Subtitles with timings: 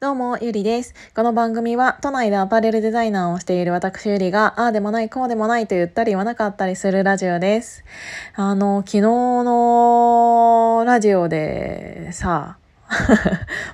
[0.00, 0.94] どうも、ゆりです。
[1.12, 7.84] この番組は、都内でアパレルデザイナーをしている私ゆりが、ああでもない、こうでもないと言ったり言わなかったりするラジオです。
[8.36, 12.58] あの、昨日のラジオでさ、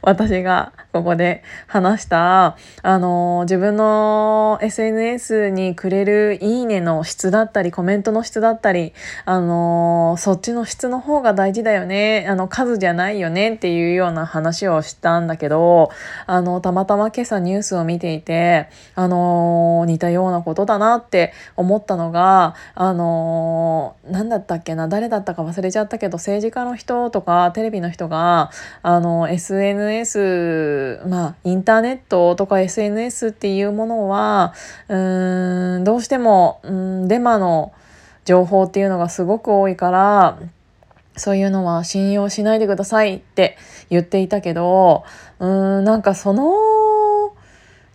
[0.02, 8.92] 私がここで話したあの自分の SNS にくれるいいねの質だったりコメントの質だったり
[9.24, 15.90] あのそっちの質の方が大事だよねあの数じゃないよねっていうような話をしたんだけど
[16.26, 28.50] あのたまたま今朝ニュースを見ていてあの似たようなことだなって思ったのがあの何だったっけな誰だったか忘れちゃったけど政治家の人とかテレビの人が
[28.82, 34.54] あのの SNS まあインターネットとか SNS っていうものは
[34.88, 37.72] うんどうしてもうんデマの
[38.24, 40.38] 情報っていうのがすごく多いから
[41.16, 43.56] そういうのは信用しないでくださいって
[43.90, 45.04] 言っていたけど
[45.38, 46.52] うーんなんかその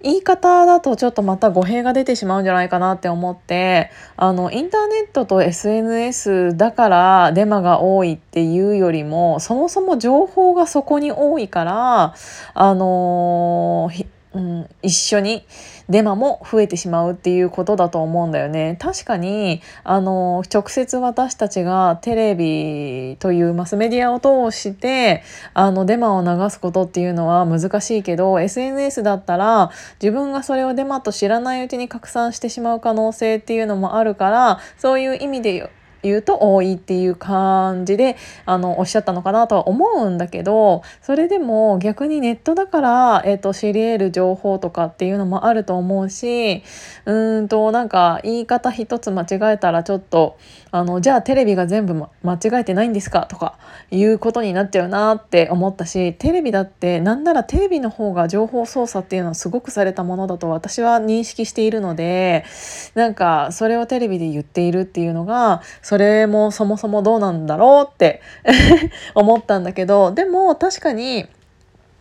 [0.02, 12.14] 言い方だとちょっとまた語弊が出てしまうんじゃないかなって思ってあのインターネットと SNS だからデマが多いっていうよりもそもそも情報がそこに多いから
[12.54, 15.46] あのーうん、一緒に
[15.90, 18.78] デマも増えてしまうっていうことだと思うんだよね。
[18.80, 25.24] 確かにあの直接私たちがテレビというマスメディアを通して
[25.54, 35.70] あのデマを流すことっていうのは難しいけど SNS だったら自分がそれをデマと知らないうちに拡散してしまう可能性っていうのもあるからそういう意味で
[36.04, 46.64] 言うと多いっていう感じであのおっしゃったのかなとは思うんだけどそれでも逆にネットだから、えーと、知り得る情報とかっていうのもあると思うし
[47.06, 50.38] うんとなんか言い方一つ間違えたらちょっと
[50.72, 53.58] あのじゃあテレビが全部、ま、間違えてないんですかとか
[53.92, 62.46] いうことになっちゃうなって思ったしテレビだってなんならテレビの方が情報操作っていうのはすごくされたものだと私は認識しているので
[62.94, 68.22] なんかそれをテレビで言っているっていうのがそれもそもそもどうなんだろうって
[69.16, 71.26] 思ったんだけどでも確かに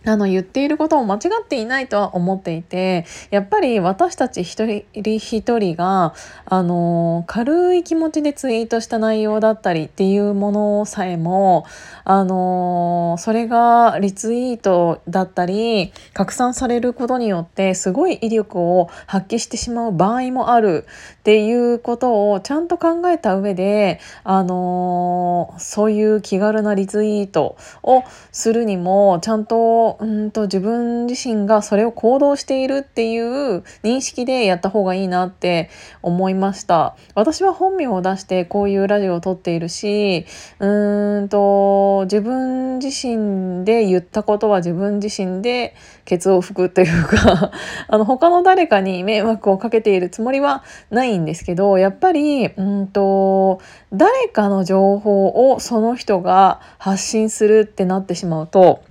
[0.05, 4.85] あの言っていることも間違っていないとは思っていてやっぱり私たち一人
[5.19, 6.15] 一人が
[6.47, 11.67] あの軽い気持ちでツイートした内容だったりっていうものさえも
[12.05, 20.87] あのそれがリツイートだったり拡散されることによってすごい威力を発揮してしまう場合もある
[21.21, 35.71] っていうことをちゃんと考えた上であのそういう気軽なリツイートをするにもちゃんとうんと自分自身がそれを行動しているっていう認識でやった方がいいなって
[36.03, 36.97] 思いました。
[37.15, 40.27] 私は本名を出してこういうラジオを撮っているし
[40.59, 47.51] うんと自分自身で言ったことは自分自身でケツを拭くというか
[47.89, 53.61] あの他の誰かに迷惑をかけているつもりはないんですけどやっぱりうんと
[53.93, 58.83] 誰かの情報をその人が発信するってなってしまうと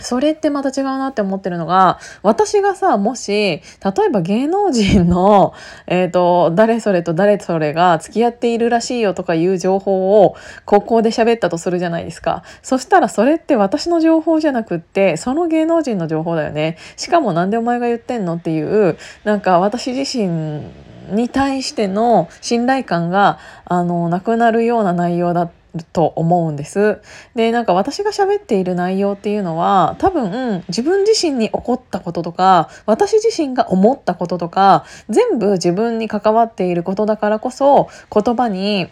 [0.00, 3.60] それってまた違うなって思ってるのが私がさもし例
[4.06, 5.54] えば芸能人の、
[5.86, 12.42] えーと、誰それと誰それが付き合っているらしいよとかいう情報をここで喋ったとするじゃないですか。
[12.62, 16.76] そしたらそれって私の情報じゃなくってその芸能人の情報だよね。
[16.96, 20.62] しかもなんでお前が言ってんのっていうなんか私自身
[21.10, 25.59] に対しての信頼感があのなくなるような内容だった
[25.92, 27.00] と思うんです。
[27.34, 38.88] でなんか私が喋っている内容っていうのは多分自分自身に起こったこととか私自身が思ったこととか全部自分に関わっていることだからこそ言葉に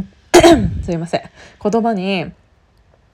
[0.84, 1.22] すいません
[1.62, 2.32] 言葉に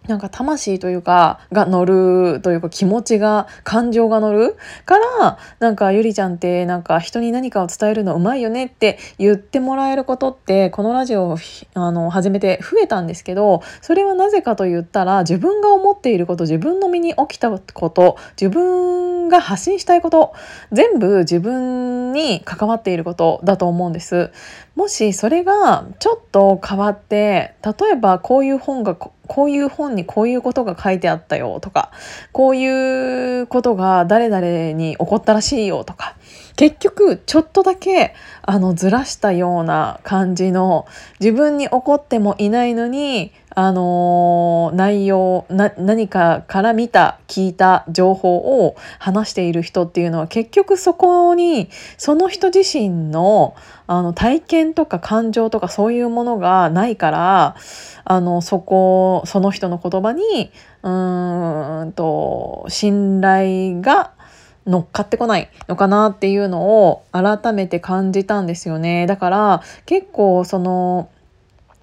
[0.08, 11.38] なんか魂というか、が乗るというか気持ちが、感情が乗るから、なんかゆりちゃんってなんか人に何かを伝えるのうまいよねって言ってもらえることって、このラジオを
[11.74, 20.34] あの始めて増えたんですけど、それはなぜかと言ったら、自分が思っていること、自分の身に起きたこと、自分が発信したいこと、
[20.72, 24.30] 全部自分に関わっていることだと思うんです。
[24.76, 31.90] もしそれがちょっと変わって、例えばこういう本がこういう本にこういうことが書いてあったよとか
[32.32, 36.16] こういうことが誰々に起こったらしいよとか
[36.56, 40.86] 結局ちょっとだけあのずらしたような感じの
[41.20, 48.36] 自分に起こってもいないのにあの内容何かから見た聞いた情報
[48.66, 53.56] を話している人っていうのは結局そこにその人自身の
[53.86, 57.56] あの体験とか感情とかそういうものがないから
[58.04, 60.52] あのそこその人の言葉に
[60.82, 60.90] う
[61.86, 64.12] んと信頼が
[64.66, 69.06] 乗っかってこないのかなっていうのを改めて感じたんですよね。
[69.06, 71.08] だから結構その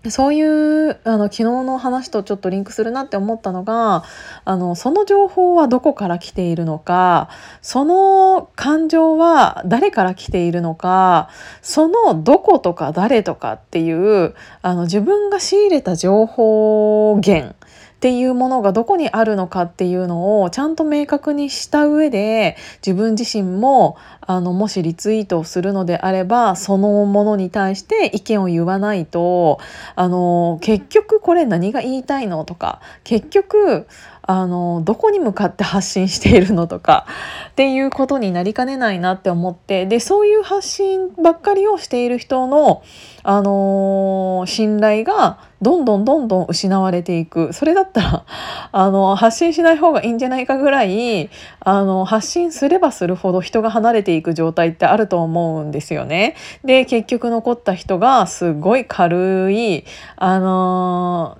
[0.09, 4.03] そういうあの昨日の話とちょっとリンクするなって思ったのが
[4.43, 7.29] あのその情報はどこから来ているのか
[7.61, 11.29] その感情は誰から来ているのか
[11.61, 17.55] そのどことか誰とかっていうあの自分が仕入れた情報源
[18.03, 29.61] っていうものがどこにあるのかっていうのをちゃんと明確にした上で自分自身もあのもしリツイートをするのであればそのものに対して意見を言わないと
[29.95, 33.87] あの結局これ何が言いたいのとか結局
[34.25, 37.05] あのどこに向かって発信しているのとか
[37.51, 42.81] っていうことになりかねないなって思ってでそういう発信ばっかりをしている人の、
[43.25, 48.25] あの信頼がどんどんどんどん失われていくそれだったら
[48.73, 51.29] あの発信しない方がいいんじゃないかぐらい
[51.61, 56.35] あの発信すればするほど人が離れていく状態ってあると思うんですよね。
[56.65, 59.85] で結局残った人がすごい軽い
[60.17, 61.37] あの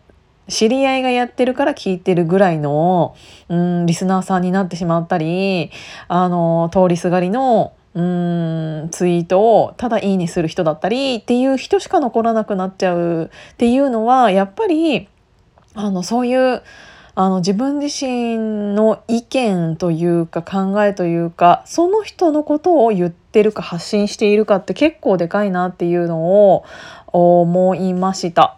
[0.47, 3.15] 知り合いがやってるから聞いてるぐらいの、
[3.49, 5.71] うん、リスナーさんになってしまったり
[6.07, 15.07] あの通りすがりのうんツイートをただいいねする人だったりっていう人しか残らなくなっちゃうっていうのはやっぱり
[15.75, 16.63] あのそういう
[17.15, 26.65] あの自分自身の意見というか考えというかその人のことを言ってるか発信しているかって結構でかいなっていうのを
[27.07, 28.57] 思いました。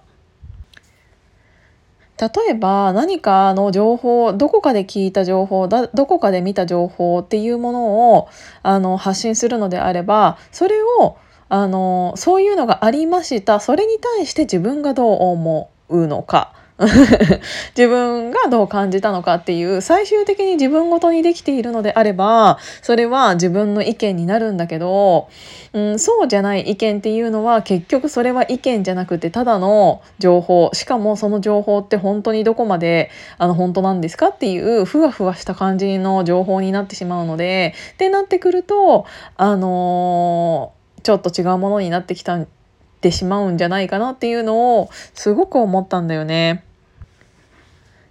[2.18, 8.30] 例えば何かの情報どこかで聞いた情報だどこかで見た情報っていうものを
[8.64, 11.18] あの発信するのであればそれを
[11.50, 13.60] あのそういうのがありました。
[13.60, 16.54] それに対して自分がどう思うのか。
[17.78, 25.30] 自分がどう感じたのかっていう最終的に自分ごとにできているのであればそれは自分の意見になるんだけど、
[25.72, 39.06] うん、そうじゃない意見っていうのは結局それは意見じゃなくてただの情報しかもその情報って本当にどこまであの本当なんですかっていうふわふわした感じの情報になってしまうのでってなってくると
[39.38, 42.46] あのー、ちょっと違うものになってきた
[43.06, 46.64] てしまうんじゃないかなっていうのをすごく思ったんだよね。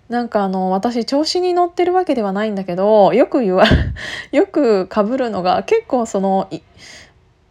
[0.09, 3.65] なんかあの私調子に乗ってるわけではないんだけどよく言わ
[4.33, 6.49] よくかぶるのが結構その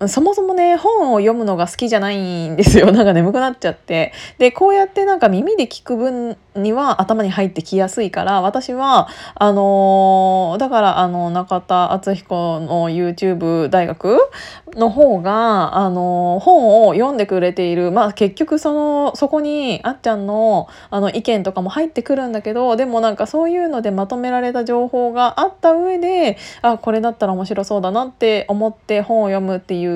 [0.08, 2.92] そもそもね本を読むのが好きじゃないんですよ。
[2.94, 4.14] なんか眠くなっちゃって。
[4.38, 14.20] でこうやってなんか耳で聞く分には頭に入ってきやすいから私はあのー、だからあの中田敦彦の YouTube 大学
[14.76, 17.92] の方があのー、本を読んでくれている。
[17.92, 29.93] まあ結局そのそこにあっちゃんのあの意見とかも入ってくるんだけどでもなんかそういうのでまとめられた情報があった上であこれだったら面白そうだなって思って本を読むっていう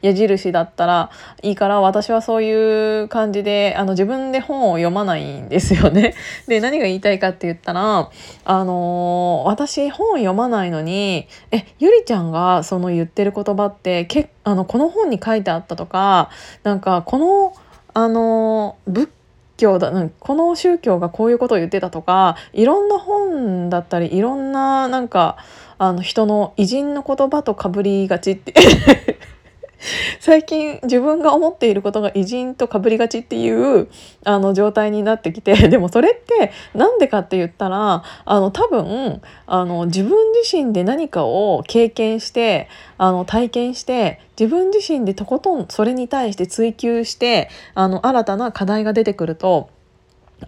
[0.00, 1.10] 矢印だったら
[1.42, 5.98] いいから私はそういう感じであの自分で本を読まないんですよね。
[5.98, 6.14] ね。
[6.46, 8.10] で、何が言いたいかって言ったら、
[8.44, 16.30] あのー、私本読まないのに、え、ゆりちゃんがその言ってる言葉って、けあの、この本に書いてあったとか、
[16.62, 17.52] なんか、この、
[17.94, 19.10] あのー、仏
[19.56, 25.36] 教だ、うん、この宗教がこういうことを言ってたとか、いろんな本だったり、いろんな、なんか、
[25.80, 28.52] あの人の偉人の言葉とかぶりがちって
[30.20, 33.88] 最近自分が思っていることが偉人とかぶりがちっていう
[34.24, 49.70] あの状態になってきて でもそれって何でかって言ったらあの多分あの自分自身で何かを経験してあの体験して自分自身でとことんそれに対して追求してあの新たな課題が出てくると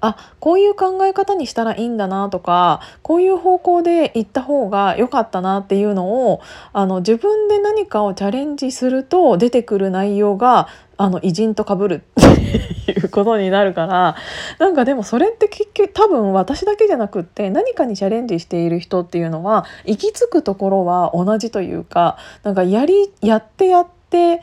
[0.01, 6.41] あこういう考え方にしたらいいんだなとかこういう方向で行った方が良かったなっていうのを
[6.73, 14.17] あの自分で何かをチャレンジすると出てくる内容があの偉人とかぶるっていうことになるから
[14.59, 24.43] なんかでもそれって結局多分私だけじゃなくって何かにチャレンジしている人っていうのは行き着くところは同じというかなんかやりやってやってって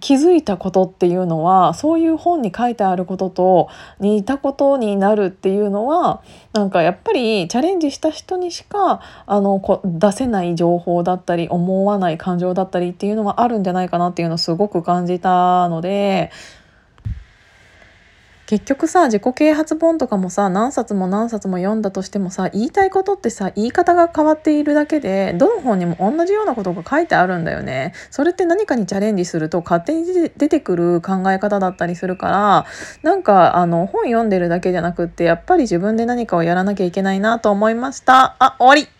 [0.00, 3.68] 気づいたことっていうのはそういう本に書いてあることと
[3.98, 16.30] 似たことになるっていうのはなんかやっぱりチャレンジした人にしかあのこ出せない情報だったり思わない感情だったりっていうのはあるんじゃないかなっていうのをすごく感じたので
[18.46, 27.92] 結局さ自己啓発本とかもさ何冊も何冊も読んだとしてもさ言いたいことってさ言い方が変わっているだけでどの本にも同じようなことが書いてあるんだよね。
[28.10, 32.66] それって何かにチャレンジすると勝手に出てくる考え方だったりするから
[33.02, 38.36] なんかあの本読んでるだけじゃなくってやっぱり自分で何かをやらなきゃいけないなと思いました。
[38.38, 38.95] あ終わり